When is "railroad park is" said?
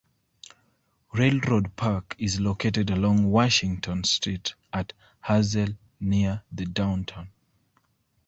1.13-2.39